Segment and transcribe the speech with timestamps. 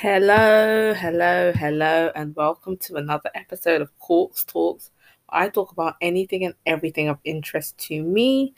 [0.00, 4.92] Hello, hello, hello, and welcome to another episode of Corks Talks.
[5.28, 8.54] I talk about anything and everything of interest to me.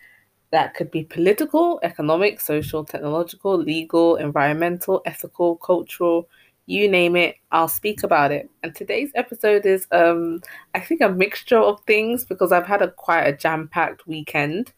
[0.50, 6.28] That could be political, economic, social, technological, legal, environmental, ethical, cultural,
[6.66, 8.50] you name it, I'll speak about it.
[8.62, 10.42] And today's episode is um
[10.74, 14.74] I think a mixture of things because I've had a quite a jam-packed weekend.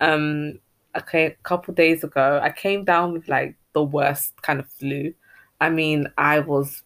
[0.00, 0.60] Um
[0.96, 5.12] okay, a couple days ago, I came down with like the worst kind of flu.
[5.60, 6.82] I mean, I was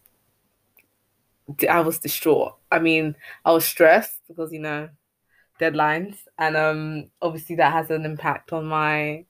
[1.69, 2.55] I was distraught.
[2.71, 4.89] I mean, I was stressed because you know
[5.61, 9.25] deadlines, and um, obviously that has an impact on my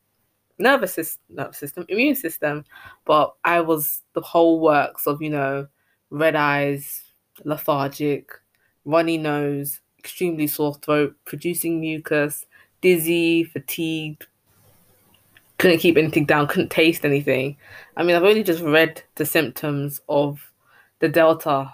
[0.60, 2.66] nervous system, nervous system, immune system.
[3.06, 5.68] But I was the whole works of you know
[6.12, 7.04] red eyes,
[7.46, 8.32] lethargic,
[8.86, 12.46] runny nose, extremely sore throat, producing mucus,
[12.82, 14.28] dizzy, fatigued,
[15.62, 17.56] couldn't keep anything down, couldn't taste anything.
[17.96, 20.52] I mean, I've only just read the symptoms of
[20.98, 21.72] the Delta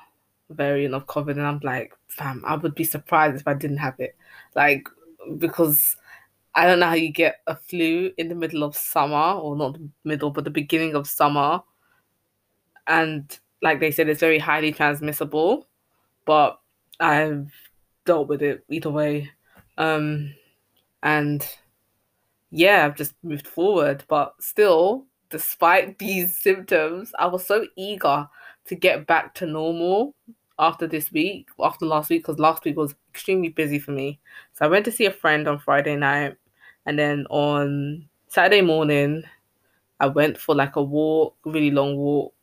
[0.50, 3.98] variant of COVID, and I'm like, fam, I would be surprised if I didn't have
[4.00, 4.17] it.
[4.56, 4.89] Like,
[5.38, 5.95] because
[6.53, 9.76] I don't know how you get a flu in the middle of summer, or not
[9.76, 11.61] the middle, but the beginning of summer.
[12.88, 15.66] And like they said, it's very highly transmissible,
[16.26, 16.59] but
[17.00, 17.54] I've
[18.06, 19.31] dealt with it either way.
[19.78, 20.33] Um,
[21.04, 21.48] and
[22.52, 24.03] yeah, I've just moved forward.
[24.08, 28.28] But still, despite these symptoms, I was so eager
[28.66, 30.14] to get back to normal
[30.59, 34.20] after this week, after last week, because last week was extremely busy for me.
[34.54, 36.36] So I went to see a friend on Friday night,
[36.86, 39.23] and then on Saturday morning,
[40.00, 42.34] I went for like a walk, really long walk.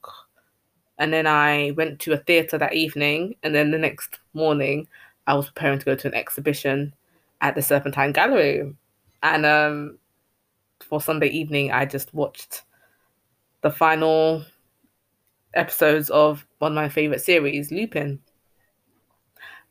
[0.99, 4.87] And then I went to a theatre that evening, and then the next morning,
[5.27, 6.95] I was preparing to go to an exhibition
[7.41, 8.75] at the Serpentine Gallery.
[9.25, 9.99] And um,
[10.83, 12.63] for Sunday evening, I just watched
[13.63, 14.45] the final
[15.55, 18.21] episodes of one of my favorite series, Lupin.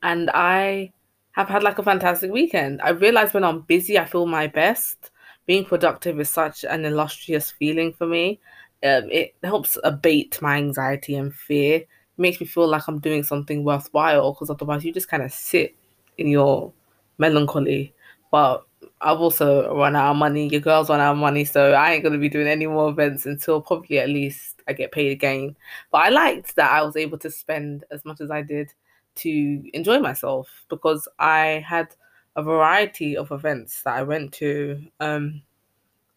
[0.02, 0.92] And I
[1.34, 2.81] have had like a fantastic weekend.
[2.81, 5.12] I realized when I'm busy, I feel my best.
[5.46, 8.40] Being productive is such an illustrious feeling for me.
[8.84, 11.75] Um, it helps abate my anxiety and fear.
[11.78, 11.88] It
[12.18, 15.75] makes me feel like I'm doing something worthwhile because otherwise you just kind of sit
[16.18, 16.74] in your
[17.19, 17.94] melancholy.
[18.31, 18.66] But
[19.01, 20.47] I've also run out of money.
[20.47, 23.25] Your girls run out of money, so I ain't gonna be doing any more events
[23.25, 25.55] until probably at least I get paid again.
[25.91, 28.73] But I liked that I was able to spend as much as I did
[29.16, 31.94] to enjoy myself because I had
[32.35, 35.41] a variety of events that I went to um,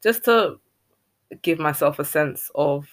[0.03, 0.59] just to
[1.43, 2.89] give myself a sense of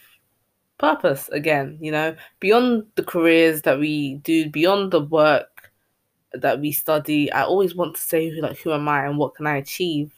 [0.78, 5.53] purpose again, you know, beyond the careers that we do, beyond the work
[6.34, 9.48] that we study, I always want to say like who am I and what can
[9.48, 10.12] I achieve?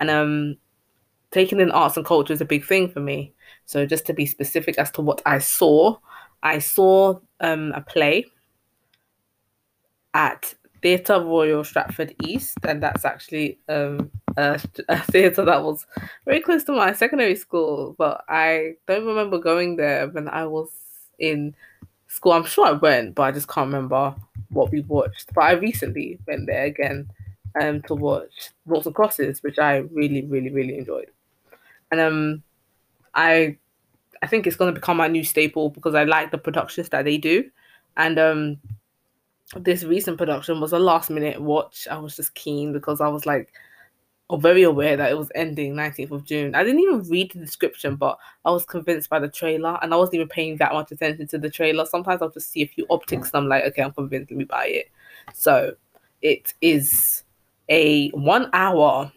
[0.00, 0.56] And um
[1.30, 3.32] taking in arts and culture is a big thing for me.
[3.66, 5.98] So just to be specific as to what I saw,
[6.42, 8.26] I saw um a play
[10.14, 15.86] at Theatre Royal Stratford East, and that's actually um, a, a theatre that was
[16.24, 20.70] very close to my secondary school, but I don't remember going there when I was
[21.18, 21.54] in
[22.12, 22.32] school.
[22.32, 24.14] I'm sure I went, but I just can't remember
[24.50, 25.32] what we watched.
[25.34, 27.10] But I recently went there again
[27.60, 31.10] um, to watch Noughts and Crosses, which I really, really, really enjoyed.
[31.90, 32.42] And um,
[33.14, 33.56] I
[34.22, 37.04] I think it's going to become my new staple because I like the productions that
[37.04, 37.50] they do.
[37.96, 38.58] And um,
[39.56, 41.88] this recent production was a last minute watch.
[41.90, 43.52] I was just keen because I was like,
[44.40, 46.54] very aware that it was ending 19th of June.
[46.54, 49.96] I didn't even read the description, but I was convinced by the trailer and I
[49.96, 51.84] wasn't even paying that much attention to the trailer.
[51.84, 54.44] Sometimes I'll just see a few optics and I'm like, okay, I'm convinced, let me
[54.44, 54.90] buy it.
[55.34, 55.74] So
[56.22, 57.24] it is
[57.68, 59.12] a one hour,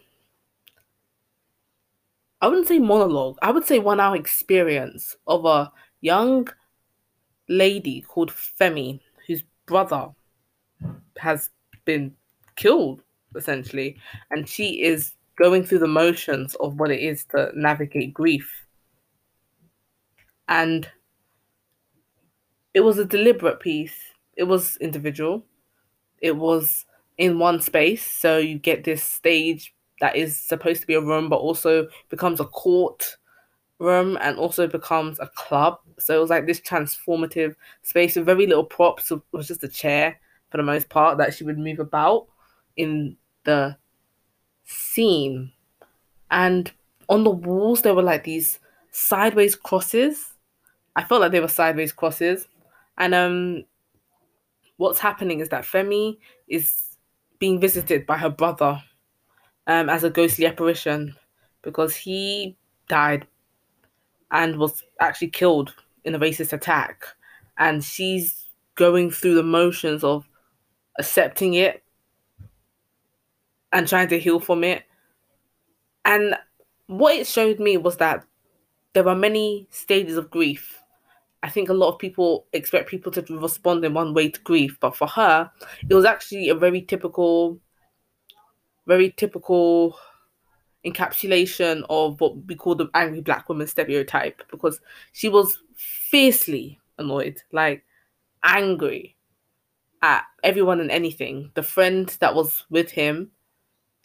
[2.42, 5.72] I wouldn't say monologue, I would say one hour experience of a
[6.02, 6.48] young
[7.48, 10.10] lady called Femi, whose brother
[11.18, 11.50] has
[11.86, 12.14] been
[12.56, 13.02] killed
[13.36, 13.98] essentially,
[14.32, 18.50] and she is going through the motions of what it is to navigate grief.
[20.48, 20.90] And
[22.74, 23.96] it was a deliberate piece.
[24.38, 25.46] It was individual.
[26.20, 26.86] It was
[27.18, 31.30] in one space, so you get this stage that is supposed to be a room,
[31.30, 33.18] but also becomes a court
[33.80, 35.78] room and also becomes a club.
[36.00, 39.12] So it was like this transformative space with very little props.
[39.12, 42.28] It was just a chair for the most part that she would move about
[42.78, 43.16] in
[43.46, 43.78] the
[44.66, 45.52] scene.
[46.30, 46.72] And
[47.08, 48.60] on the walls, there were like these
[48.92, 50.34] sideways crosses.
[50.96, 52.48] I felt like they were sideways crosses.
[52.98, 53.66] And um,
[54.78, 56.98] what's happening is that Femi is
[57.40, 58.82] being visited by her brother
[59.68, 61.16] um, as a ghostly apparition
[61.62, 62.56] because he
[62.88, 63.28] died
[64.32, 67.04] and was actually killed in a racist attack,
[67.58, 68.46] and she's
[68.76, 70.28] going through the motions of
[71.00, 71.84] accepting it
[73.76, 74.84] and trying to heal from it.
[76.06, 76.36] And
[76.88, 78.24] what it showed me was that
[78.94, 80.82] there are many stages of grief.
[81.44, 84.78] I think a lot of people expect people to respond in one way to grief,
[84.80, 85.52] but for her,
[85.90, 87.60] it was actually a very typical,
[88.88, 90.00] very typical
[90.86, 94.80] encapsulation of what we call the angry black woman stereotype because
[95.12, 97.84] she was fiercely annoyed, like
[98.42, 99.18] angry
[100.02, 101.52] at everyone and anything.
[101.56, 103.32] The friend that was with him,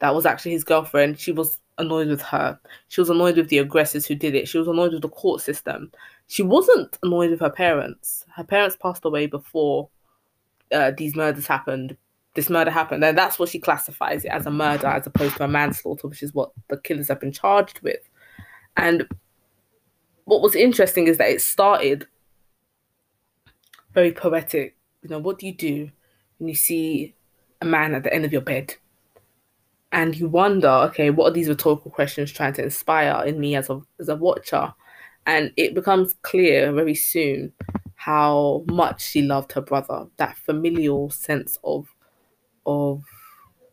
[0.00, 2.58] that was actually his girlfriend, she was annoyed with her.
[2.88, 4.48] She was annoyed with the aggressors who did it.
[4.48, 5.92] She was annoyed with the court system.
[6.26, 8.24] She wasn't annoyed with her parents.
[8.34, 9.88] Her parents passed away before
[10.72, 11.96] uh, these murders happened.
[12.34, 15.44] This murder happened, and that's what she classifies it as a murder as opposed to
[15.44, 18.00] a manslaughter, which is what the killers have been charged with.
[18.76, 19.06] And
[20.24, 22.06] what was interesting is that it started
[23.92, 24.76] very poetic.
[25.02, 25.90] You know, what do you do
[26.38, 27.14] when you see
[27.60, 28.76] a man at the end of your bed?
[29.92, 33.68] And you wonder, okay, what are these rhetorical questions trying to inspire in me as
[33.70, 34.72] a as a watcher?
[35.26, 37.52] And it becomes clear very soon
[37.96, 40.06] how much she loved her brother.
[40.16, 41.88] That familial sense of
[42.66, 43.02] of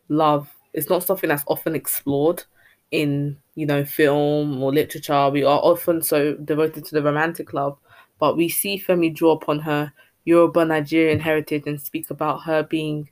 [0.10, 2.44] love is not something that's often explored
[2.92, 5.30] in you know film or literature.
[5.30, 7.78] We are often so devoted to the romantic love,
[8.20, 9.94] but we see Femi draw upon her
[10.26, 13.10] Yoruba Nigerian heritage and speak about her being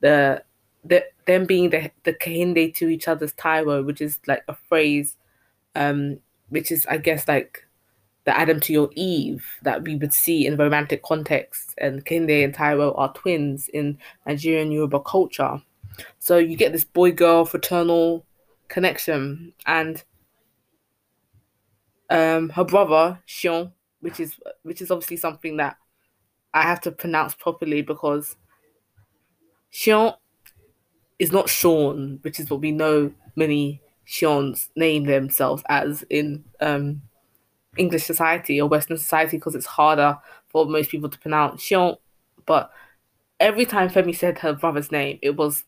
[0.00, 0.42] the
[0.84, 5.16] the them being the the Kehinde to each other's Taiwo, which is like a phrase,
[5.74, 6.18] um,
[6.48, 7.66] which is I guess like
[8.24, 12.54] the Adam to your Eve that we would see in romantic context, and Kehinde and
[12.54, 15.62] Taiwo are twins in Nigerian Yoruba culture.
[16.18, 18.24] So you get this boy girl fraternal
[18.68, 20.02] connection, and
[22.08, 25.76] um, her brother Shion, which is which is obviously something that
[26.54, 28.36] I have to pronounce properly because
[29.72, 30.16] Xion
[31.20, 37.02] is not Sean, which is what we know many Xions name themselves as in um,
[37.76, 40.18] English society or Western society because it's harder
[40.48, 41.96] for most people to pronounce Xion.
[42.46, 42.72] But
[43.38, 45.64] every time Femi said her brother's name, it was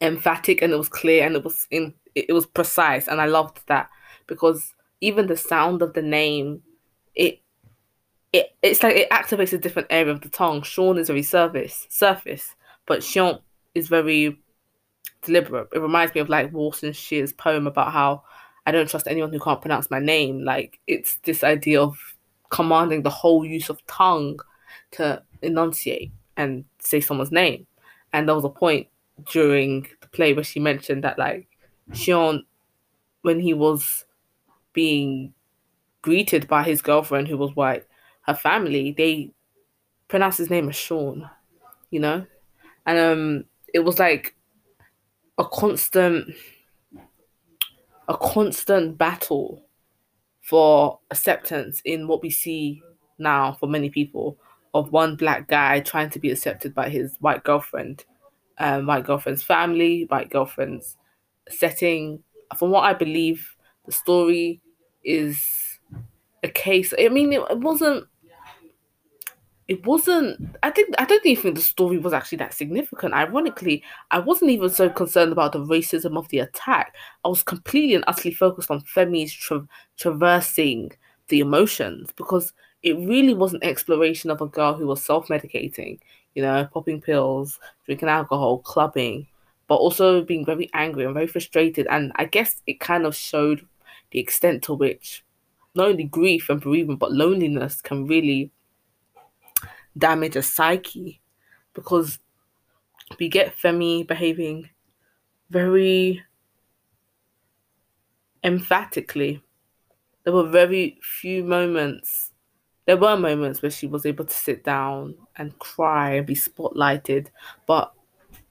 [0.00, 3.60] emphatic and it was clear and it was in it was precise and I loved
[3.68, 3.88] that
[4.26, 4.72] because
[5.02, 6.62] even the sound of the name
[7.14, 7.40] it
[8.32, 10.62] it, it's like it activates a different area of the tongue.
[10.62, 12.54] Sean is very surface, surface,
[12.86, 13.40] but Sean
[13.74, 14.40] is very
[15.22, 15.68] deliberate.
[15.72, 18.24] It reminds me of like Warsan Shire's poem about how
[18.66, 20.44] I don't trust anyone who can't pronounce my name.
[20.44, 21.98] Like it's this idea of
[22.50, 24.38] commanding the whole use of tongue
[24.92, 27.66] to enunciate and say someone's name.
[28.12, 28.88] And there was a point
[29.30, 31.48] during the play where she mentioned that like
[31.92, 32.44] Sean,
[33.22, 34.04] when he was
[34.72, 35.34] being
[36.02, 37.84] greeted by his girlfriend who was white,
[38.22, 39.32] her family, they
[40.08, 41.28] pronounce his name as Sean,
[41.90, 42.26] you know?
[42.86, 43.44] And um
[43.74, 44.34] it was like
[45.38, 46.34] a constant
[48.08, 49.62] a constant battle
[50.42, 52.82] for acceptance in what we see
[53.18, 54.36] now for many people
[54.74, 58.04] of one black guy trying to be accepted by his white girlfriend,
[58.58, 60.96] um, white girlfriend's family, white girlfriend's
[61.48, 62.22] setting.
[62.56, 63.56] From what I believe,
[63.86, 64.60] the story
[65.04, 65.44] is
[66.42, 66.92] a case.
[66.98, 68.06] I mean, it, it wasn't
[69.70, 73.14] it wasn't i think i don't even think the story was actually that significant.
[73.14, 76.94] Ironically i wasn't even so concerned about the racism of the attack.
[77.24, 80.90] I was completely and utterly focused on femi's tra- traversing
[81.28, 86.00] the emotions because it really was an exploration of a girl who was self-medicating
[86.34, 89.26] you know popping pills drinking alcohol clubbing
[89.68, 91.86] but also being very angry and very frustrated.
[91.88, 93.64] And i guess it kind of showed
[94.10, 95.24] the extent to which
[95.76, 98.50] not only grief and bereavement but loneliness can really
[99.96, 101.20] damage a psyche
[101.74, 102.18] because
[103.18, 104.68] we get Femi behaving
[105.50, 106.22] very
[108.44, 109.42] emphatically.
[110.24, 112.32] There were very few moments.
[112.86, 117.28] There were moments where she was able to sit down and cry and be spotlighted,
[117.66, 117.92] but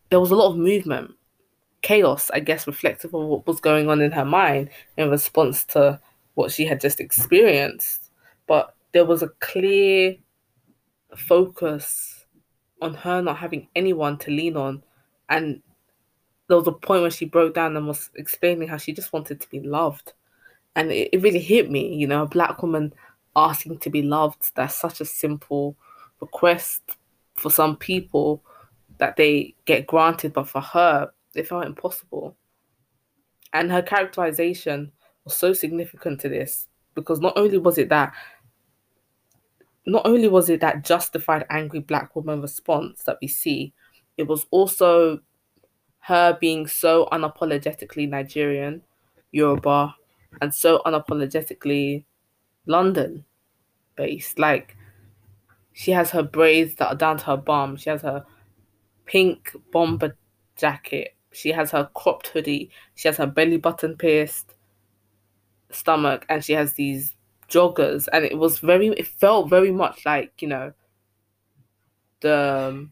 [0.10, 1.12] there was a lot of movement,
[1.82, 6.00] chaos, I guess, reflective of what was going on in her mind in response to
[6.36, 8.12] what she had just experienced.
[8.48, 10.16] But there was a clear
[11.16, 12.26] focus
[12.82, 14.84] on her not having anyone to lean on.
[15.30, 15.62] And
[16.48, 19.40] there was a point where she broke down and was explaining how she just wanted
[19.42, 20.14] to be loved.
[20.76, 22.94] And it, it really hit me, you know, a black woman
[23.36, 24.52] asking to be loved.
[24.56, 25.76] That's such a simple
[26.22, 26.82] request
[27.36, 28.44] for some people
[28.98, 32.36] that they get granted, but for her, it felt impossible.
[33.54, 34.92] And her characterization
[35.24, 38.14] was so significant to this because not only was it that
[39.86, 43.74] not only was it that justified angry black woman response that we see,
[44.18, 45.20] it was also
[46.00, 48.82] her being so unapologetically Nigerian,
[49.32, 49.96] Yoruba,
[50.42, 52.06] and so unapologetically
[52.66, 53.26] London
[53.96, 54.40] based.
[54.40, 54.76] Like
[55.74, 57.78] she has her braids that are down to her bum.
[57.78, 58.26] She has her
[59.06, 60.18] pink bomber
[60.56, 61.16] jacket.
[61.32, 62.72] She has her cropped hoodie.
[62.96, 64.56] She has her belly button pierced
[65.72, 67.16] stomach, and she has these
[67.50, 68.08] joggers.
[68.14, 68.88] And it was very.
[68.90, 70.74] It felt very much like you know.
[72.22, 72.90] The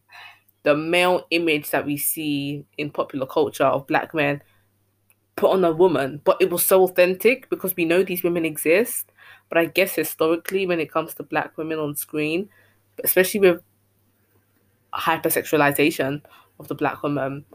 [0.64, 4.42] the male image that we see in popular culture of black men
[5.36, 9.12] put on a woman, but it was so authentic because we know these women exist.
[9.50, 12.50] But I guess historically, when it comes to black women on screen,
[13.04, 13.62] especially with
[14.94, 16.22] hypersexualization
[16.60, 17.46] of the black woman,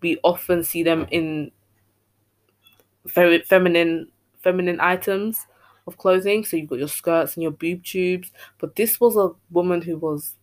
[0.00, 1.52] we often see them in
[3.06, 4.08] very feminine
[4.42, 5.46] feminine items
[5.86, 6.44] of clothing.
[6.44, 8.30] So you've got your skirts and your boob tubes.
[8.58, 10.34] But this was a woman who was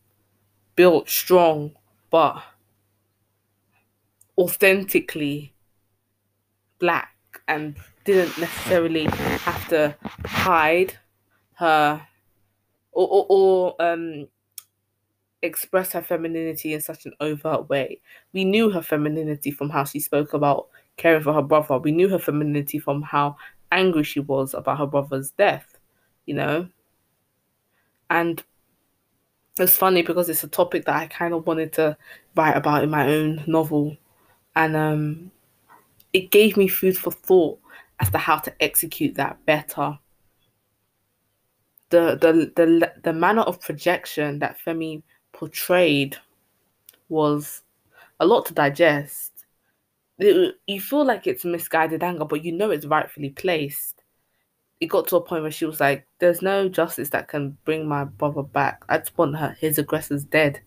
[0.76, 1.76] built strong,
[2.10, 2.42] but
[4.38, 5.54] authentically
[6.80, 7.14] black
[7.48, 10.98] and didn't necessarily have to hide
[11.56, 12.02] her
[12.94, 14.28] or, or, or um
[15.42, 18.00] express her femininity in such an overt way.
[18.34, 20.68] We knew her femininity from how she spoke about
[20.98, 21.78] caring for her brother.
[21.78, 23.38] We knew her femininity from how
[23.72, 25.78] angry she was about her brother's death,
[26.26, 26.70] you know?
[28.10, 28.44] And
[29.60, 31.98] it's funny because it's a topic that I kind of wanted to
[32.36, 33.98] write about in my own novel.
[34.56, 35.32] And um,
[36.14, 37.60] it gave me food for thought
[38.00, 40.00] as to how to execute that better.
[41.90, 45.02] The, the the the manner of projection that Femi
[45.34, 46.18] portrayed
[47.10, 47.64] was
[48.20, 49.29] a lot to digest.
[50.20, 54.04] You feel like it's misguided anger, but you know it's rightfully placed.
[54.80, 57.88] It got to a point where she was like, "There's no justice that can bring
[57.88, 58.84] my brother back.
[58.90, 60.62] I just want her his aggressors dead."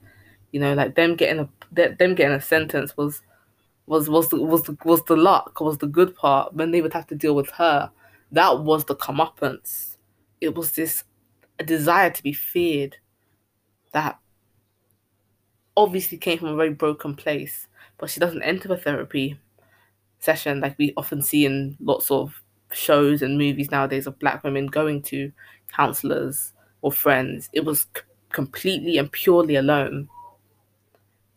[0.53, 3.23] You know, like them getting a them getting a sentence was
[3.87, 6.55] was was the, was the, was the luck was the good part.
[6.55, 7.91] When they would have to deal with her,
[8.33, 9.97] that was the comeuppance.
[10.41, 11.05] It was this
[11.59, 12.97] a desire to be feared
[13.93, 14.19] that
[15.77, 19.39] obviously came from a very broken place, but she doesn't enter a therapy
[20.19, 24.67] session like we often see in lots of shows and movies nowadays of black women
[24.67, 25.33] going to
[25.75, 26.53] counselors
[26.83, 27.51] or friends.
[27.53, 30.09] It was c- completely and purely alone.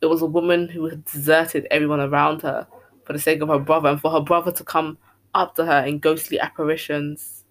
[0.02, 2.68] It was a woman who had deserted everyone around her
[3.06, 4.98] for the sake of her brother and for her brother to come
[5.34, 7.44] up to her in ghostly apparitions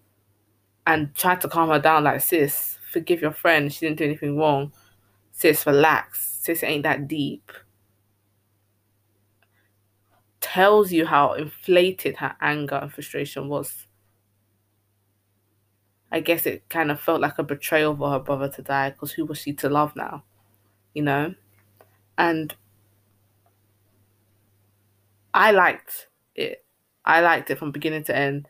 [0.87, 4.37] and try to calm her down like sis forgive your friend she didn't do anything
[4.38, 4.73] wrong
[5.33, 7.50] sis relax sis ain't that deep
[10.44, 13.86] tells you how inflated her anger and frustration was.
[16.12, 19.10] I guess it kind of felt like a betrayal for her brother to die because
[19.10, 20.22] who was she to love now?
[20.92, 21.34] You know?
[22.18, 22.54] And
[25.32, 26.62] I liked it.
[27.06, 28.46] I liked it from beginning to end.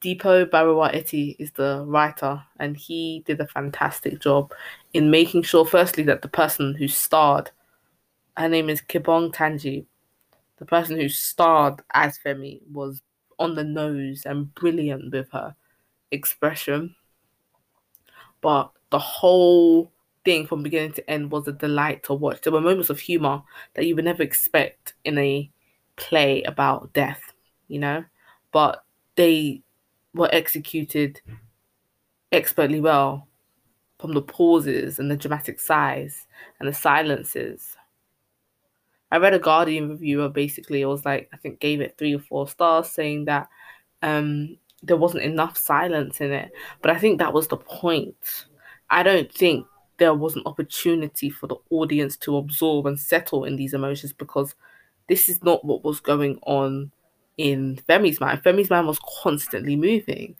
[0.00, 0.94] Dipo Baruwa
[1.38, 4.52] is the writer, and he did a fantastic job
[4.94, 7.50] in making sure, firstly, that the person who starred,
[8.36, 9.84] her name is Kibong Tanji,
[10.56, 13.02] the person who starred as Femi was
[13.38, 15.54] on the nose and brilliant with her
[16.10, 16.94] expression.
[18.40, 19.92] But the whole
[20.24, 22.40] thing from beginning to end was a delight to watch.
[22.40, 23.42] There were moments of humor
[23.74, 25.50] that you would never expect in a
[25.96, 27.34] play about death,
[27.68, 28.04] you know,
[28.52, 28.84] but
[29.16, 29.62] they
[30.14, 31.20] were executed
[32.32, 33.26] expertly well
[33.98, 36.26] from the pauses and the dramatic sighs
[36.60, 37.76] and the silences.
[39.10, 42.20] I read a Guardian reviewer basically it was like I think gave it three or
[42.20, 43.48] four stars saying that
[44.02, 46.52] um there wasn't enough silence in it.
[46.82, 48.46] But I think that was the point.
[48.90, 49.66] I don't think
[49.98, 54.54] there was an opportunity for the audience to absorb and settle in these emotions because
[55.08, 56.92] this is not what was going on
[57.40, 58.42] in Femi's mind.
[58.42, 60.36] Femi's mind was constantly moving.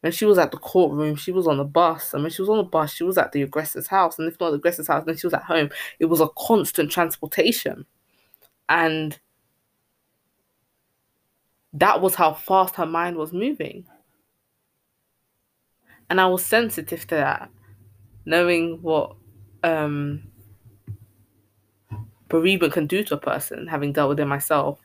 [0.00, 2.12] When she was at the courtroom, she was on the bus.
[2.12, 4.18] And when she was on the bus, she was at the aggressor's house.
[4.18, 5.70] And if not the aggressor's house, then she was at home.
[6.00, 7.86] It was a constant transportation.
[8.68, 9.16] And
[11.74, 13.86] that was how fast her mind was moving.
[16.10, 17.50] And I was sensitive to that,
[18.24, 19.14] knowing what
[19.62, 20.24] um,
[22.28, 24.80] bereavement can do to a person, having dealt with it myself.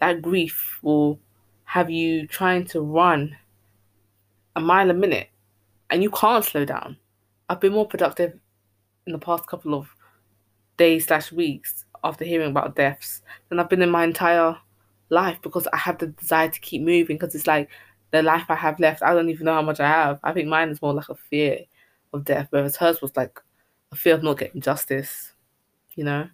[0.00, 1.18] That grief will
[1.64, 3.36] have you trying to run
[4.56, 5.28] a mile a minute
[5.90, 6.96] and you can't slow down.
[7.48, 8.38] I've been more productive
[9.06, 9.94] in the past couple of
[10.76, 14.56] days slash weeks after hearing about deaths than I've been in my entire
[15.10, 17.68] life because I have the desire to keep moving because it's like
[18.10, 20.18] the life I have left, I don't even know how much I have.
[20.22, 21.60] I think mine is more like a fear
[22.12, 23.38] of death, whereas hers was like
[23.92, 25.32] a fear of not getting justice,
[25.94, 26.28] you know?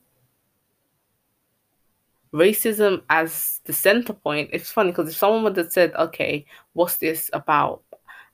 [2.33, 6.97] Racism as the center point, it's funny because if someone would have said, okay, what's
[6.99, 7.83] this about?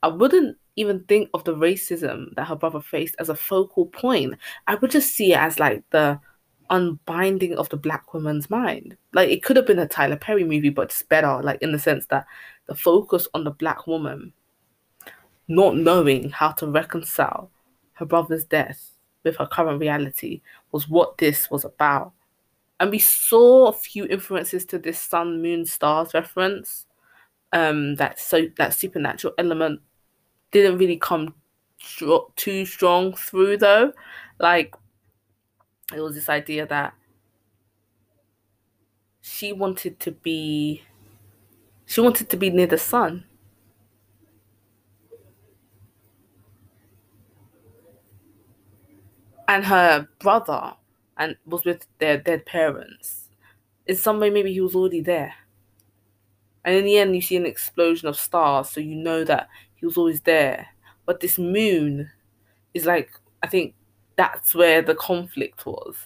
[0.03, 4.35] I wouldn't even think of the racism that her brother faced as a focal point.
[4.67, 6.19] I would just see it as like the
[6.71, 8.97] unbinding of the black woman's mind.
[9.13, 11.79] Like it could have been a Tyler Perry movie, but it's better, like in the
[11.79, 12.27] sense that
[12.67, 14.33] the focus on the black woman
[15.49, 17.51] not knowing how to reconcile
[17.95, 18.93] her brother's death
[19.25, 20.41] with her current reality
[20.73, 22.13] was what this was about.
[22.83, 26.87] And we saw a few influences to this sun, moon, stars reference.
[27.53, 29.81] Um, that so that supernatural element
[30.53, 31.35] didn't really come
[32.37, 33.93] too strong through though.
[34.41, 34.75] Like
[35.95, 36.95] it was this idea that
[39.21, 40.83] she wanted to be
[41.87, 43.25] she wanted to be near the sun
[49.49, 50.75] and her brother
[51.17, 53.29] and was with their dead parents.
[53.87, 55.35] In some way maybe he was already there.
[56.65, 59.87] And in the end you see an explosion of stars so you know that he
[59.87, 60.69] was always there.
[61.07, 62.11] But this moon
[62.75, 63.11] is like
[63.43, 63.75] i think
[64.17, 65.97] that's where the conflict was.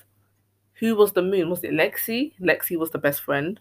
[0.81, 1.51] Who was the moon?
[1.51, 2.33] Was it lexi?
[2.41, 3.59] Lexi was the best friend.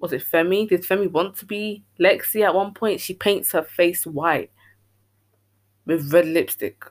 [0.00, 0.68] Was it femi?
[0.68, 3.00] Did femi want to be lexi at one point?
[3.00, 4.50] She paints her face white
[5.86, 6.84] with red lipstick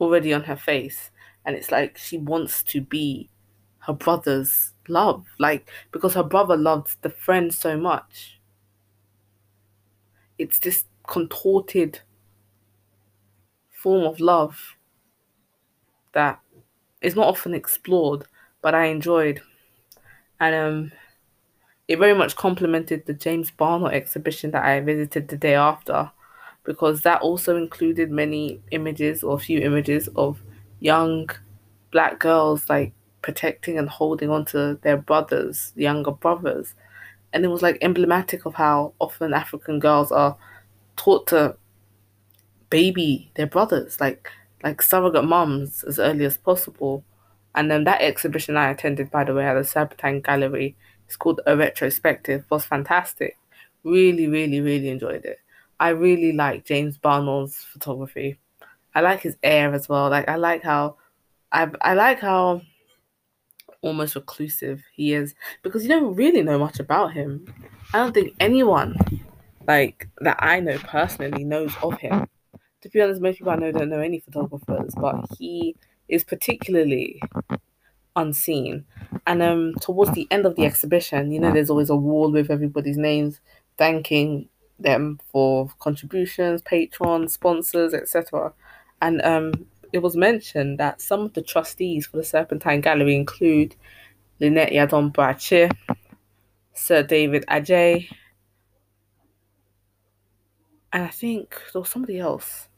[0.00, 1.10] already on her face
[1.48, 3.30] and it's like she wants to be
[3.80, 5.26] her brother's love.
[5.40, 8.40] Like because her brother loved the friend so much.
[10.38, 12.00] It's this contorted
[13.70, 14.76] form of love
[16.12, 16.40] that
[17.02, 18.26] is not often explored
[18.62, 19.40] but i enjoyed.
[20.40, 20.92] And um
[21.88, 26.10] it very much complemented the James Barnor exhibition that i visited the day after
[26.64, 30.40] because that also included many images or few images of
[30.80, 31.28] young
[31.90, 36.74] black girls like protecting and holding on to their brothers, younger brothers.
[37.32, 40.36] And it was like emblematic of how often African girls are
[40.96, 41.56] taught to
[42.70, 44.30] baby their brothers, like
[44.62, 47.04] like surrogate moms as early as possible.
[47.54, 51.40] And then that exhibition I attended, by the way, at the Serpentine Gallery, it's called
[51.46, 53.36] A Retrospective, was fantastic.
[53.84, 55.38] Really, really, really enjoyed it.
[55.80, 58.38] I really like James Barnor's photography.
[58.94, 60.10] I like his air as well.
[60.10, 60.96] Like I like how
[61.52, 62.62] I I like how
[63.82, 67.46] almost reclusive he is because you don't really know much about him.
[67.92, 68.96] I don't think anyone
[69.66, 72.26] like that I know personally knows of him.
[72.82, 75.76] To be honest, most people I know don't know any photographers, but he
[76.08, 77.20] is particularly
[78.16, 78.84] unseen.
[79.26, 82.50] And um towards the end of the exhibition, you know, there's always a wall with
[82.50, 83.40] everybody's names
[83.76, 84.48] thanking
[84.78, 88.52] them for contributions, patrons, sponsors, etc.
[89.00, 89.52] And um,
[89.92, 93.76] it was mentioned that some of the trustees for the Serpentine Gallery include
[94.40, 95.70] Lynette Yiadom Boakye,
[96.74, 98.08] Sir David Adjaye,
[100.92, 102.68] and I think there was somebody else.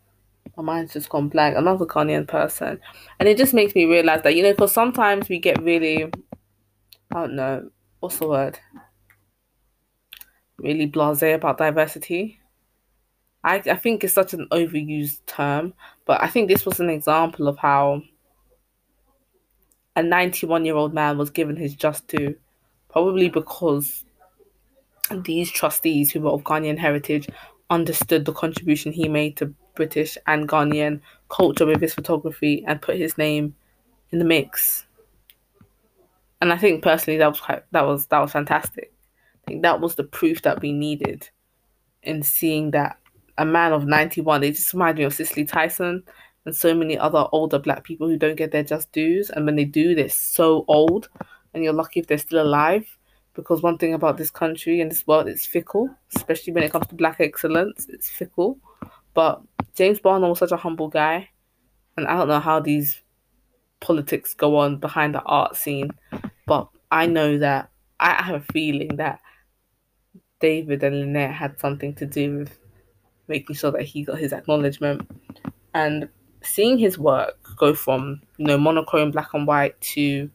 [0.57, 1.57] My mind's just gone blank.
[1.57, 2.81] Another Ghanaian person,
[3.19, 6.11] and it just makes me realize that you know, because sometimes we get really, I
[7.15, 8.59] don't know, what's the word?
[10.63, 12.40] really blasé about diversity.
[13.43, 15.75] I, I think it's such an overused term,
[16.05, 18.03] but I think this was an example of how
[19.97, 22.37] a 91 year old man was given his just due,
[22.91, 24.05] probably because
[25.25, 27.29] these trustees who were of Ghanaian heritage
[27.71, 32.97] understood the contribution he made to British and Ghanaian culture with his photography and put
[32.97, 33.55] his name
[34.11, 34.87] in the mix.
[36.41, 38.93] And I think personally that was quite that was that was fantastic
[39.45, 41.29] I think that was the proof that we needed
[42.03, 42.99] in seeing that
[43.39, 46.03] a man of 91, they just remind me of Cicely Tyson
[46.45, 49.31] and so many other older black people who don't get their just dues.
[49.31, 51.09] And when they do, they're so old,
[51.53, 52.87] and you're lucky if they're still alive.
[53.35, 56.87] Because one thing about this country and this world, it's fickle, especially when it comes
[56.89, 58.59] to black excellence, it's fickle.
[59.15, 59.43] But
[59.75, 61.29] James Barnor was such a humble guy,
[61.97, 63.01] and I don't know how these
[63.81, 65.91] politics go on behind the art scene,
[66.47, 69.21] but I know that I have a feeling that
[70.41, 72.59] David and Lynette had something to do with
[73.31, 75.09] making sure that he got his acknowledgement.
[75.75, 76.09] And
[76.43, 80.31] seeing his work go from, you know, monochrome black and white to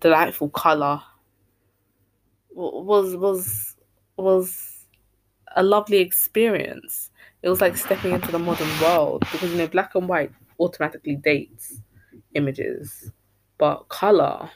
[0.00, 1.02] delightful colour
[2.54, 3.76] was was
[4.16, 4.86] was
[5.56, 7.10] a lovely experience.
[7.42, 11.16] It was like stepping into the modern world because you know black and white automatically
[11.16, 11.80] dates
[12.34, 13.12] images,
[13.58, 14.50] but color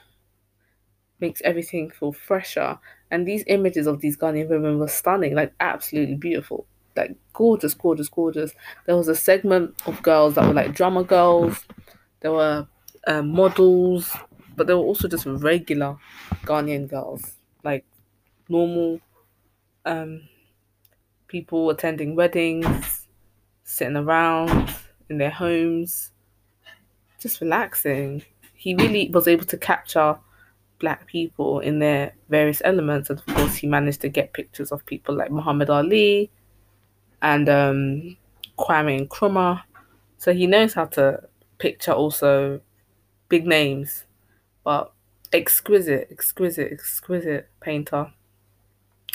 [1.20, 2.78] makes everything feel fresher.
[3.10, 6.66] And these images of these Ghanaian women were stunning, like absolutely beautiful.
[6.98, 8.52] Like gorgeous, gorgeous, gorgeous.
[8.86, 11.64] There was a segment of girls that were like drama girls.
[12.20, 12.66] There were
[13.06, 14.14] um, models,
[14.56, 15.96] but there were also just regular
[16.44, 17.34] Ghanaian girls,
[17.64, 17.84] like
[18.48, 19.00] normal
[19.84, 20.22] um,
[21.28, 23.06] people attending weddings,
[23.64, 24.74] sitting around
[25.08, 26.10] in their homes,
[27.20, 28.22] just relaxing.
[28.54, 30.18] He really was able to capture
[30.78, 33.10] black people in their various elements.
[33.10, 36.30] And of course, he managed to get pictures of people like Muhammad Ali
[37.22, 38.16] and um,
[38.58, 39.62] Kwame Nkrumah.
[40.18, 41.22] So he knows how to
[41.58, 42.60] picture also
[43.28, 44.04] big names,
[44.64, 44.92] but
[45.32, 48.12] exquisite, exquisite, exquisite painter.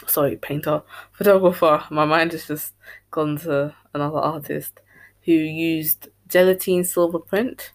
[0.07, 1.83] Sorry, painter, photographer.
[1.89, 2.73] My mind has just
[3.11, 4.79] gone to another artist
[5.25, 7.71] who used gelatine silver print,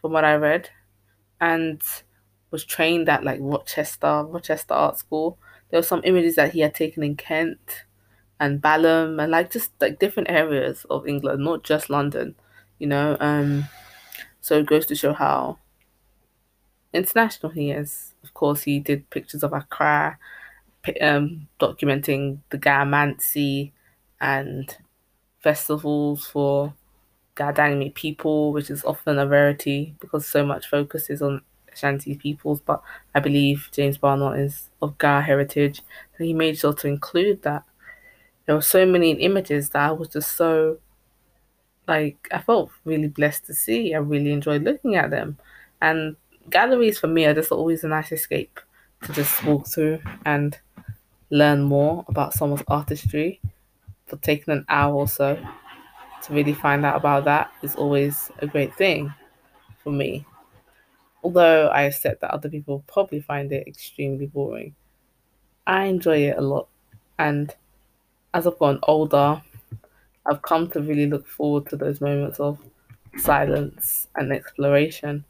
[0.00, 0.70] from what I read,
[1.40, 1.80] and
[2.50, 5.38] was trained at like Rochester, Rochester Art School.
[5.70, 7.84] There were some images that he had taken in Kent
[8.40, 12.34] and Balham and like just like different areas of England, not just London,
[12.78, 13.16] you know.
[13.20, 13.66] Um,
[14.40, 15.58] so it goes to show how
[16.92, 18.14] international he is.
[18.24, 20.18] Of course, he did pictures of Accra,
[21.00, 23.72] um, documenting the Gamansi
[24.20, 24.76] and
[25.40, 26.74] festivals for
[27.36, 32.60] Gadangme people, which is often a rarity because so much focus is on Ashanti peoples,
[32.62, 32.82] but
[33.14, 35.82] I believe James Barnor is of Ga heritage,
[36.18, 37.64] so he made sure to include that.
[38.48, 40.80] There were so many images that I was just so
[41.86, 43.94] like I felt really blessed to see.
[43.94, 45.38] I really enjoyed looking at them,
[45.80, 46.16] and
[46.50, 48.60] galleries for me are just always a nice escape
[49.02, 50.58] to just walk through and
[51.30, 53.40] learn more about someone's artistry.
[54.06, 55.36] For taking an hour or so
[56.24, 59.12] to really find out about that is always a great thing
[59.82, 60.26] for me
[61.22, 64.74] although I accept that other people probably find it extremely boring,
[65.66, 66.68] I enjoy it a lot.
[67.18, 67.54] And
[68.34, 69.40] as I've gotten older,
[70.26, 72.58] I've come to really look forward to those moments of
[73.16, 75.24] silence and exploration.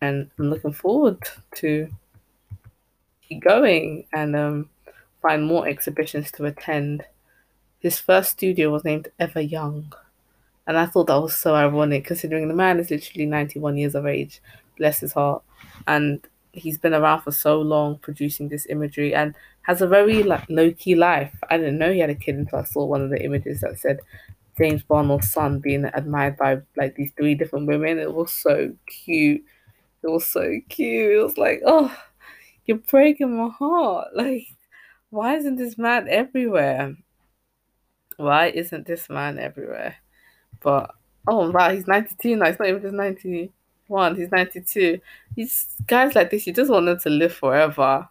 [0.00, 1.18] And I'm looking forward
[1.56, 1.88] to
[3.26, 4.70] keep going and um,
[5.22, 7.04] find more exhibitions to attend.
[7.80, 9.92] His first studio was named Ever Young.
[10.66, 14.06] And I thought that was so ironic considering the man is literally 91 years of
[14.06, 14.40] age
[14.76, 15.42] bless his heart.
[15.86, 20.44] And he's been around for so long producing this imagery and has a very like
[20.48, 21.34] low key life.
[21.50, 23.78] I didn't know he had a kid until I saw one of the images that
[23.78, 24.00] said
[24.56, 27.98] James Barnor's son being admired by like these three different women.
[27.98, 29.42] It was so cute.
[30.02, 31.12] It was so cute.
[31.12, 31.94] It was like, oh,
[32.66, 34.08] you're breaking my heart.
[34.14, 34.46] Like,
[35.10, 36.96] why isn't this man everywhere?
[38.16, 39.96] Why isn't this man everywhere?
[40.60, 40.94] But
[41.26, 42.46] oh wow, he's 92 now.
[42.46, 44.16] It's not even just 91.
[44.16, 45.00] he's 92.
[45.36, 48.08] These guys like this, you just want them to live forever.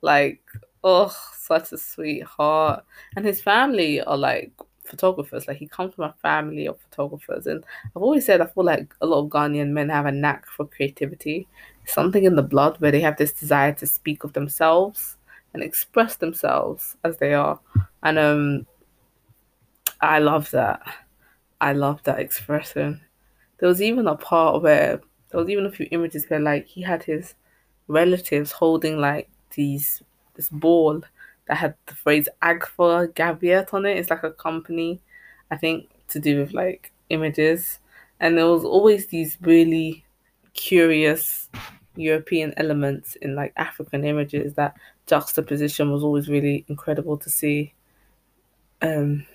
[0.00, 0.40] Like,
[0.84, 2.84] oh, such a sweetheart.
[3.16, 4.52] And his family are like
[4.84, 5.46] photographers.
[5.46, 7.46] Like, he comes from a family of photographers.
[7.46, 7.64] And
[7.94, 10.66] I've always said, I feel like a lot of Ghanaian men have a knack for
[10.66, 11.46] creativity.
[11.86, 15.16] Something in the blood where they have this desire to speak of themselves
[15.54, 17.58] and express themselves as they are.
[18.02, 18.66] And um,
[20.00, 20.82] I love that.
[21.60, 23.00] I love that expression.
[23.58, 26.82] There was even a part where there was even a few images where like he
[26.82, 27.34] had his
[27.88, 30.02] relatives holding like these
[30.38, 31.02] this ball
[31.46, 33.98] that had the phrase Agfa Gevaert on it.
[33.98, 35.00] It's like a company,
[35.50, 37.80] I think, to do with like images.
[38.20, 40.04] And there was always these really
[40.54, 41.48] curious
[41.96, 44.54] European elements in like African images.
[44.54, 47.74] That juxtaposition was always really incredible to see.
[48.80, 49.26] Um,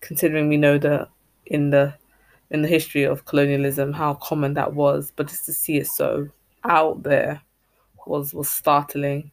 [0.00, 1.08] considering we know that
[1.46, 1.94] in the
[2.50, 6.28] in the history of colonialism how common that was, but just to see it so
[6.64, 7.40] out there
[8.06, 9.30] was was startling.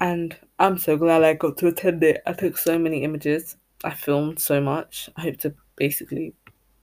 [0.00, 2.22] And I'm so glad I got to attend it.
[2.26, 3.56] I took so many images.
[3.84, 5.08] I filmed so much.
[5.16, 6.34] I hope to basically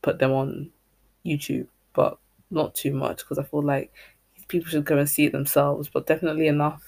[0.01, 0.71] put them on
[1.25, 2.17] YouTube, but
[2.51, 3.91] not too much because I feel like
[4.47, 6.84] people should go and see it themselves, but definitely enough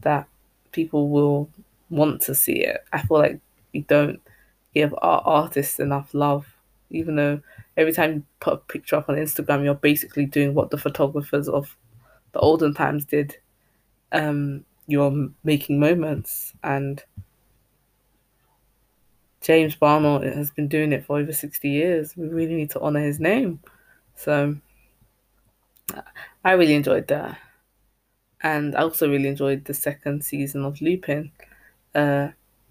[0.00, 0.26] that
[0.72, 1.50] people will
[1.90, 2.84] want to see it.
[2.92, 3.40] I feel like
[3.72, 4.20] we don't
[4.74, 6.46] give our artists enough love
[6.90, 7.40] even though
[7.76, 11.48] every time you put a picture up on Instagram, you're basically doing what the photographers
[11.48, 11.76] of
[12.32, 13.36] the olden times did.
[14.12, 17.02] Um, you're making moments, and
[19.40, 22.16] James Barnor has been doing it for over 60 years.
[22.16, 23.60] We really need to honor his name.
[24.16, 24.56] So
[26.44, 27.38] I really enjoyed that.
[28.42, 31.32] And I also really enjoyed the second season of Lupin.
[31.94, 32.28] Uh,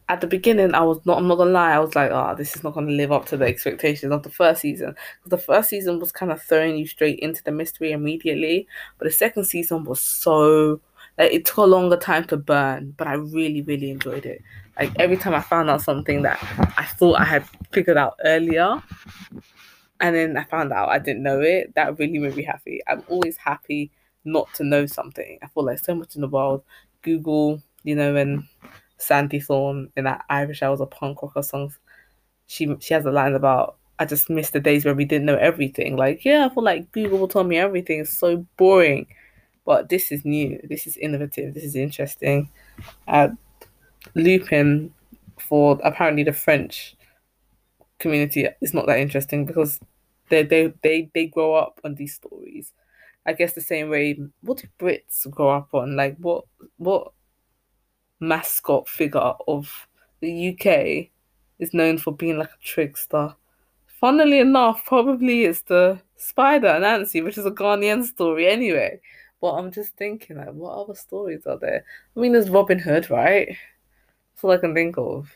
[0.10, 1.18] at the beginning, I was not.
[1.18, 1.74] I'm not gonna lie.
[1.74, 4.30] I was like, "Oh, this is not gonna live up to the expectations of the
[4.30, 7.92] first season." Because the first season was kind of throwing you straight into the mystery
[7.92, 10.82] immediately, but the second season was so
[11.18, 14.42] Like it took a longer time to burn, but I really, really enjoyed it.
[14.80, 16.40] Like every time I found out something that
[16.78, 18.82] I thought I had figured out earlier,
[20.00, 22.82] and then I found out I didn't know it, that really made me happy.
[22.88, 23.92] I'm always happy
[24.26, 25.40] not to know something.
[25.42, 26.64] I feel like so much in the world.
[27.02, 28.48] Google, you know, when
[28.98, 31.80] Sandi Thom in that Irish I was a punk rocker songs,
[32.48, 35.38] she she has a line about I just miss the days where we didn't know
[35.38, 35.96] everything.
[35.96, 38.02] Like, yeah, I feel like Google will tell me everything.
[38.02, 39.08] It's so boring.
[39.68, 40.62] But this is new.
[40.64, 41.54] This is innovative.
[41.54, 42.50] This is interesting.
[43.06, 43.28] Uh,
[44.16, 44.94] Lupin
[45.38, 46.96] for apparently the French
[48.00, 49.78] community is not that interesting because
[50.30, 52.72] they they they they grow up on these stories.
[53.26, 55.98] I guess the same way what do Brits grow up on?
[55.98, 56.46] Like what
[56.78, 57.12] what
[58.22, 59.90] mascot figure of
[60.22, 61.10] the UK
[61.60, 63.36] is known for being like a trickster?
[64.00, 69.02] Funnily enough, probably it's the Spider Nancy, which is a Ghanaian story anyway.
[69.42, 71.86] But I'm just thinking, like, what other stories are there?
[72.16, 73.48] I mean, there's Robin Hood, right?
[74.34, 75.32] That's all I can think of.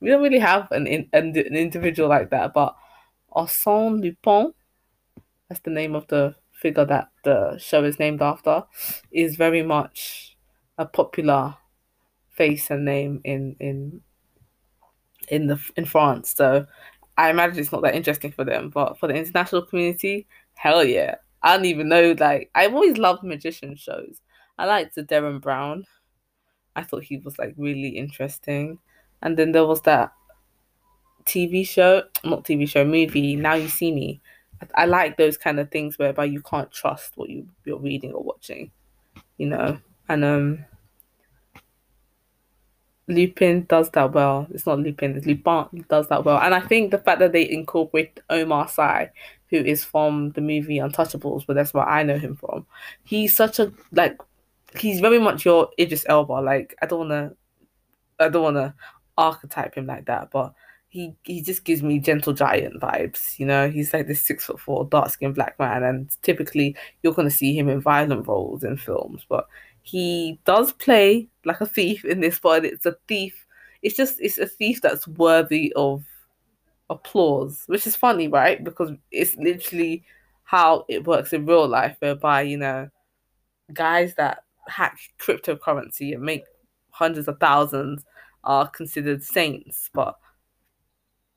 [0.00, 2.76] We don't really have an an, an individual like that, but
[3.34, 4.54] Arsène Lupin,
[5.48, 8.64] that's the name of the figure that the show is named after,
[9.12, 10.36] is very much
[10.78, 11.56] a popular
[12.30, 14.02] face and name in in
[15.28, 16.34] in the in France.
[16.36, 16.66] So
[17.16, 21.16] I imagine it's not that interesting for them, but for the international community, hell yeah.
[21.42, 22.14] I don't even know.
[22.18, 24.20] Like I've always loved magician shows.
[24.58, 25.84] I liked the Derren Brown.
[26.76, 28.78] I thought he was like really interesting.
[29.22, 30.12] And then there was that
[31.24, 33.36] TV show, not TV show, movie.
[33.36, 34.20] Now you see me.
[34.62, 38.12] I, I like those kind of things whereby you can't trust what you you're reading
[38.12, 38.70] or watching,
[39.38, 39.78] you know.
[40.08, 40.64] And um,
[43.08, 44.46] Lupin does that well.
[44.50, 46.38] It's not Lupin, it's Lupin does that well.
[46.38, 49.10] And I think the fact that they incorporate Omar Sy,
[49.48, 52.66] who is from the movie Untouchables, but that's where I know him from.
[53.04, 54.20] He's such a like
[54.78, 56.34] he's very much your Idris Elba.
[56.34, 57.32] Like I don't wanna
[58.20, 58.74] I don't wanna
[59.16, 60.52] archetype him like that, but
[60.88, 63.38] he he just gives me gentle giant vibes.
[63.38, 67.14] You know, he's like this six foot four, dark skinned black man, and typically you're
[67.14, 69.46] gonna see him in violent roles in films, but
[69.88, 73.46] he does play like a thief in this, but it's a thief.
[73.82, 76.04] It's just it's a thief that's worthy of
[76.90, 78.62] applause, which is funny, right?
[78.62, 80.04] Because it's literally
[80.44, 82.90] how it works in real life, whereby you know
[83.72, 86.44] guys that hack cryptocurrency and make
[86.90, 88.04] hundreds of thousands
[88.44, 90.18] are considered saints, but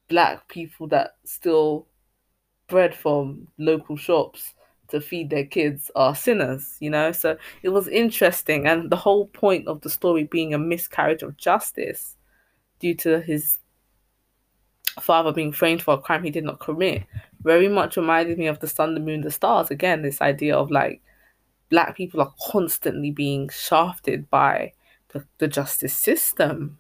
[0.09, 1.87] black people that still
[2.67, 4.55] bread from local shops
[4.91, 7.11] to feed their kids are sinners, you know?
[7.11, 8.67] So it was interesting.
[8.67, 12.17] And the whole point of the story being a miscarriage of justice
[12.79, 13.59] due to his
[14.99, 17.03] father being framed for a crime he did not commit
[17.43, 19.71] very much reminded me of the sun, the moon, the stars.
[19.71, 21.01] Again, this idea of like
[21.69, 24.73] black people are constantly being shafted by
[25.09, 26.77] the, the justice system.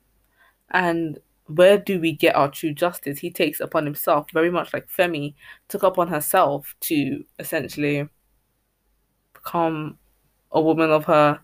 [0.69, 3.19] And where do we get our true justice?
[3.19, 5.33] He takes upon himself, very much like Femi
[5.67, 8.07] took upon herself to essentially
[9.33, 9.97] become
[10.51, 11.39] a woman of her,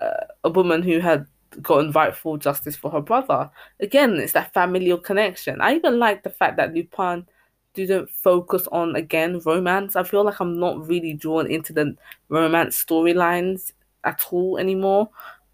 [0.00, 1.26] uh, a woman who had
[1.60, 3.50] gotten rightful justice for her brother.
[3.80, 5.60] Again, it's that familial connection.
[5.60, 7.26] I even like the fact that Lupin
[7.74, 9.96] didn't focus on again romance.
[9.96, 11.96] I feel like I'm not really drawn into the
[12.28, 13.72] romance storylines
[14.04, 15.08] at all anymore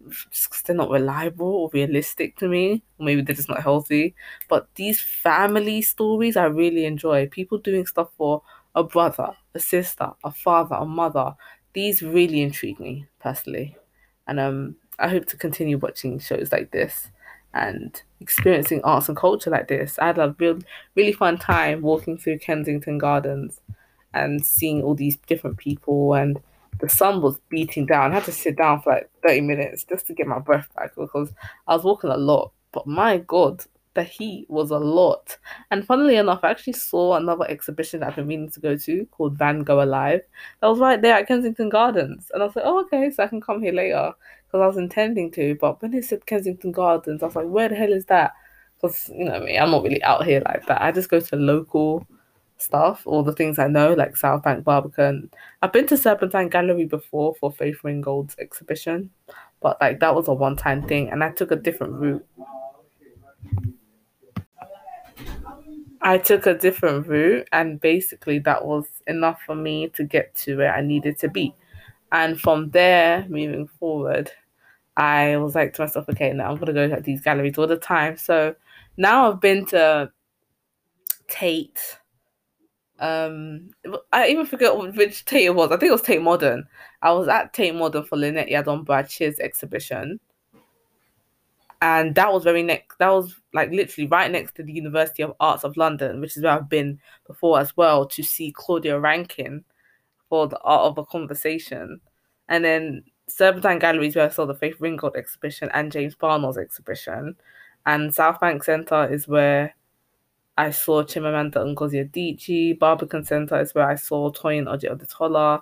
[0.07, 2.83] just because they're not reliable or realistic to me.
[2.97, 4.15] Or maybe they're just not healthy.
[4.47, 7.27] But these family stories I really enjoy.
[7.27, 8.41] People doing stuff for
[8.75, 11.35] a brother, a sister, a father, a mother.
[11.73, 13.77] These really intrigue me personally.
[14.27, 17.09] And um I hope to continue watching shows like this
[17.53, 19.97] and experiencing arts and culture like this.
[19.99, 20.59] I had a real
[20.95, 23.61] really fun time walking through Kensington Gardens
[24.13, 26.39] and seeing all these different people and
[26.79, 28.11] the sun was beating down.
[28.11, 30.95] I had to sit down for like 30 minutes just to get my breath back
[30.95, 31.31] because
[31.67, 32.51] I was walking a lot.
[32.71, 33.63] But my God,
[33.95, 35.37] the heat was a lot.
[35.71, 39.05] And funnily enough, I actually saw another exhibition that I've been meaning to go to
[39.07, 40.21] called Van Gogh Alive.
[40.61, 42.31] That was right there at Kensington Gardens.
[42.33, 44.13] And I was like, oh, okay, so I can come here later
[44.45, 45.55] because I was intending to.
[45.55, 48.33] But when they said Kensington Gardens, I was like, where the hell is that?
[48.75, 50.81] Because, you know me, I'm not really out here like that.
[50.81, 52.07] I just go to local
[52.59, 55.31] stuff, all the things I know, like South Bank Barbican.
[55.61, 59.09] I've been to Serpentine Gallery before for Faith Ringgold's exhibition,
[59.61, 62.25] but like that was a one time thing, and I took a different route.
[66.01, 70.57] I took a different route, and basically that was enough for me to get to
[70.57, 71.53] where I needed to be.
[72.11, 74.31] And from there, moving forward,
[74.97, 77.77] I was like to myself, okay, now I'm gonna go to these galleries all the
[77.77, 78.17] time.
[78.17, 78.55] So
[78.97, 80.11] now I've been to
[81.27, 81.99] Tate,
[82.99, 83.69] Um,
[84.11, 85.71] I even forget which Tate it was.
[85.71, 86.67] I think it was Tate Modern.
[87.01, 90.19] I was at Tate Modern for Lynette Yiadom Bradshaw's exhibition,
[91.81, 92.97] and that was very next.
[92.99, 96.43] That was like literally right next to the University of Arts of London, which is
[96.43, 99.63] where I've been before as well to see Claudia Rankine
[100.27, 102.01] for the Art of a Conversation,
[102.49, 107.37] and then Serpentine Galleries where I saw the Faith Ringgold exhibition and James Barnor's exhibition,
[107.85, 109.73] and South Bank Centre is where
[110.59, 112.77] I saw Chimamanda Ngozi Adichie.
[112.77, 115.61] Barbican Centre is where I saw Toyin Ojih Odutola.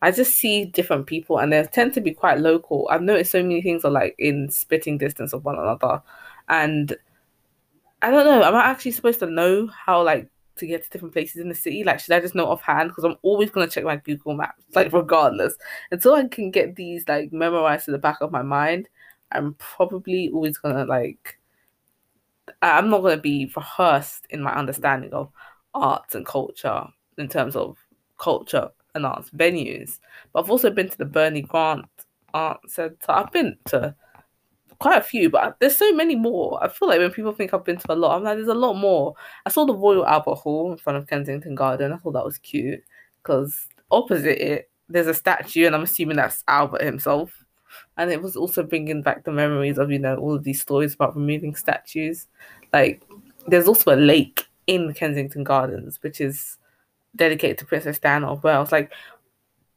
[0.00, 2.88] I just see different people and they tend to be quite local.
[2.90, 6.00] I've noticed so many things are like in spitting distance of one another.
[6.48, 6.96] And
[8.00, 11.12] I don't know, am I actually supposed to know how like to get to different
[11.12, 11.84] places in the city?
[11.84, 12.88] Like, should I just know offhand?
[12.88, 15.56] Because I'm always gonna check my Google Maps, like regardless.
[15.90, 18.88] Until I can get these like memorized to the back of my mind,
[19.30, 21.37] I'm probably always gonna like
[22.62, 25.30] I'm not going to be rehearsed in my understanding of
[25.74, 26.84] arts and culture
[27.16, 27.76] in terms of
[28.18, 29.98] culture and arts venues.
[30.32, 31.86] But I've also been to the Bernie Grant
[32.34, 32.96] Art Centre.
[33.08, 33.94] I've been to
[34.80, 36.62] quite a few, but there's so many more.
[36.62, 38.54] I feel like when people think I've been to a lot, I'm like, there's a
[38.54, 39.14] lot more.
[39.44, 41.92] I saw the Royal Albert Hall in front of Kensington Garden.
[41.92, 42.80] I thought that was cute
[43.22, 47.44] because opposite it, there's a statue, and I'm assuming that's Albert himself
[47.96, 50.94] and it was also bringing back the memories of you know all of these stories
[50.94, 52.26] about removing statues.
[52.72, 53.02] Like
[53.46, 56.58] there's also a lake in kensington gardens which is
[57.16, 58.72] dedicated to princess diana of wales.
[58.72, 58.92] Like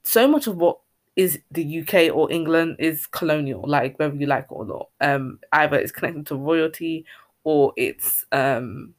[0.04, 0.80] so much of what
[1.16, 4.90] is the uk or england is colonial like whether you like it or not.
[5.02, 7.06] Um either it's connected to royalty
[7.44, 8.94] or it's um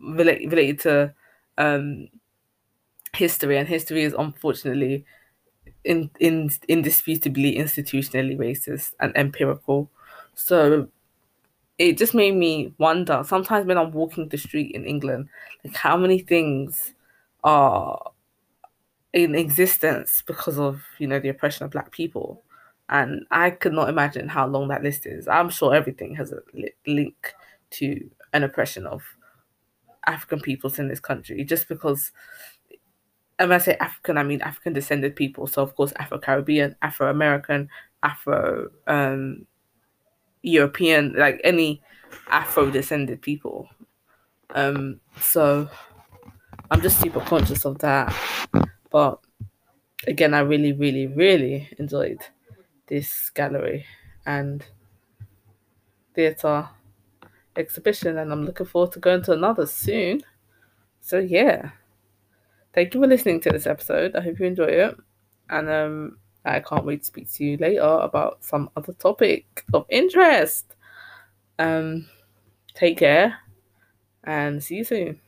[0.00, 1.14] related related to
[1.58, 2.08] um
[3.14, 3.58] history.
[3.58, 5.04] And history is unfortunately
[5.84, 9.90] in, in indisputably institutionally racist and empirical.
[10.34, 10.88] So
[11.78, 15.28] it just made me wonder sometimes when I'm walking the street in England,
[15.64, 16.94] like how many things
[17.44, 18.12] are
[19.12, 22.42] in existence because of you know the oppression of black people
[22.88, 26.38] and i could not imagine how long that list is i'm sure everything has a
[26.54, 27.34] li- link
[27.70, 29.02] to an oppression of
[30.06, 32.12] african peoples in this country just because
[33.40, 35.46] and when I say African, I mean African descended people.
[35.46, 37.70] So of course Afro Caribbean, Afro American,
[38.02, 39.46] Afro um,
[40.42, 41.80] European, like any
[42.28, 43.66] Afro descended people.
[44.54, 45.70] Um, so
[46.70, 48.14] I'm just super conscious of that.
[48.90, 49.20] But
[50.06, 52.20] again, I really, really, really enjoyed
[52.88, 53.86] this gallery
[54.26, 54.62] and
[56.14, 56.68] theatre
[57.56, 60.20] exhibition, and I'm looking forward to going to another soon.
[61.00, 61.70] So yeah.
[62.72, 64.14] Thank you for listening to this episode.
[64.14, 64.96] I hope you enjoy it.
[65.48, 69.86] And um, I can't wait to speak to you later about some other topic of
[69.88, 70.76] interest.
[71.58, 72.08] Um,
[72.74, 73.38] take care
[74.24, 75.20] and see you soon.